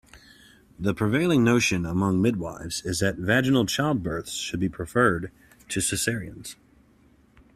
[0.79, 5.31] The prevailing notion among midwifes is that vaginal childbirths should be preferred
[5.69, 6.55] to cesareans.